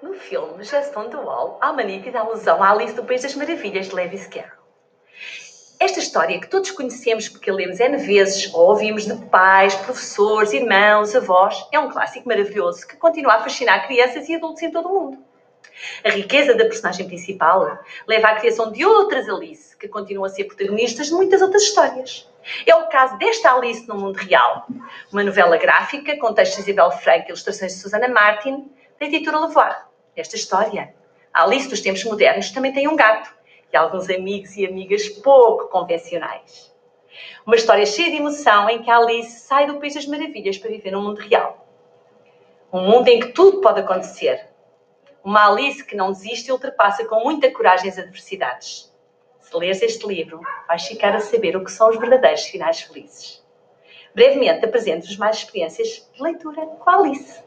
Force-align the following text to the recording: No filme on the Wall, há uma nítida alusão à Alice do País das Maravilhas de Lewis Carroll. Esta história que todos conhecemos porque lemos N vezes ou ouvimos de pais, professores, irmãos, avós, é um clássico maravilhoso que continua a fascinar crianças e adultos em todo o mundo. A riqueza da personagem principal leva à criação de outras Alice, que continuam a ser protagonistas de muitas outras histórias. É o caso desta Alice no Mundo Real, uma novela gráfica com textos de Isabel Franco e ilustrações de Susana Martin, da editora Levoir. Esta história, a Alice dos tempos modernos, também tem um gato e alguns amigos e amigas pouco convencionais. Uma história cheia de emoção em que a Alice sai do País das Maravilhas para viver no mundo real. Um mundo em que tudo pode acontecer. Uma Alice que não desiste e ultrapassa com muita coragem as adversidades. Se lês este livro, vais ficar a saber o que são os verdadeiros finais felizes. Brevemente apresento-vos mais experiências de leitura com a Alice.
No 0.00 0.14
filme 0.14 0.62
on 0.96 1.10
the 1.10 1.16
Wall, 1.16 1.58
há 1.60 1.72
uma 1.72 1.82
nítida 1.82 2.20
alusão 2.20 2.62
à 2.62 2.70
Alice 2.70 2.94
do 2.94 3.02
País 3.02 3.22
das 3.22 3.34
Maravilhas 3.34 3.88
de 3.88 3.96
Lewis 3.96 4.28
Carroll. 4.28 4.62
Esta 5.80 5.98
história 5.98 6.40
que 6.40 6.46
todos 6.46 6.70
conhecemos 6.70 7.28
porque 7.28 7.50
lemos 7.50 7.80
N 7.80 7.96
vezes 7.96 8.54
ou 8.54 8.68
ouvimos 8.68 9.06
de 9.06 9.16
pais, 9.26 9.74
professores, 9.74 10.52
irmãos, 10.52 11.16
avós, 11.16 11.66
é 11.72 11.80
um 11.80 11.90
clássico 11.90 12.28
maravilhoso 12.28 12.86
que 12.86 12.96
continua 12.96 13.34
a 13.34 13.42
fascinar 13.42 13.88
crianças 13.88 14.28
e 14.28 14.36
adultos 14.36 14.62
em 14.62 14.70
todo 14.70 14.88
o 14.88 15.00
mundo. 15.00 15.18
A 16.04 16.10
riqueza 16.10 16.54
da 16.54 16.64
personagem 16.64 17.08
principal 17.08 17.78
leva 18.06 18.28
à 18.28 18.36
criação 18.36 18.70
de 18.70 18.84
outras 18.84 19.28
Alice, 19.28 19.76
que 19.76 19.88
continuam 19.88 20.26
a 20.26 20.28
ser 20.28 20.44
protagonistas 20.44 21.08
de 21.08 21.12
muitas 21.12 21.42
outras 21.42 21.64
histórias. 21.64 22.28
É 22.64 22.74
o 22.76 22.86
caso 22.86 23.18
desta 23.18 23.52
Alice 23.52 23.86
no 23.88 23.96
Mundo 23.96 24.16
Real, 24.16 24.64
uma 25.12 25.24
novela 25.24 25.56
gráfica 25.56 26.16
com 26.18 26.32
textos 26.32 26.64
de 26.64 26.70
Isabel 26.70 26.92
Franco 26.92 27.24
e 27.26 27.28
ilustrações 27.30 27.74
de 27.74 27.80
Susana 27.80 28.06
Martin, 28.06 28.70
da 29.00 29.06
editora 29.06 29.40
Levoir. 29.40 29.87
Esta 30.18 30.34
história, 30.34 30.92
a 31.32 31.44
Alice 31.44 31.68
dos 31.68 31.80
tempos 31.80 32.02
modernos, 32.02 32.50
também 32.50 32.72
tem 32.72 32.88
um 32.88 32.96
gato 32.96 33.32
e 33.72 33.76
alguns 33.76 34.10
amigos 34.10 34.56
e 34.56 34.66
amigas 34.66 35.08
pouco 35.08 35.68
convencionais. 35.68 36.74
Uma 37.46 37.54
história 37.54 37.86
cheia 37.86 38.10
de 38.10 38.16
emoção 38.16 38.68
em 38.68 38.82
que 38.82 38.90
a 38.90 38.96
Alice 38.96 39.46
sai 39.46 39.68
do 39.68 39.78
País 39.78 39.94
das 39.94 40.06
Maravilhas 40.06 40.58
para 40.58 40.70
viver 40.70 40.90
no 40.90 41.02
mundo 41.02 41.20
real. 41.20 41.64
Um 42.72 42.80
mundo 42.80 43.06
em 43.06 43.20
que 43.20 43.28
tudo 43.28 43.60
pode 43.60 43.78
acontecer. 43.78 44.44
Uma 45.22 45.48
Alice 45.48 45.84
que 45.84 45.94
não 45.94 46.10
desiste 46.10 46.48
e 46.48 46.52
ultrapassa 46.52 47.04
com 47.04 47.20
muita 47.20 47.48
coragem 47.52 47.88
as 47.88 47.96
adversidades. 47.96 48.92
Se 49.40 49.56
lês 49.56 49.80
este 49.82 50.04
livro, 50.04 50.40
vais 50.66 50.82
ficar 50.82 51.14
a 51.14 51.20
saber 51.20 51.56
o 51.56 51.64
que 51.64 51.70
são 51.70 51.90
os 51.90 51.96
verdadeiros 51.96 52.42
finais 52.46 52.80
felizes. 52.80 53.40
Brevemente 54.12 54.64
apresento-vos 54.64 55.16
mais 55.16 55.36
experiências 55.36 56.10
de 56.12 56.20
leitura 56.20 56.66
com 56.66 56.90
a 56.90 56.96
Alice. 56.96 57.46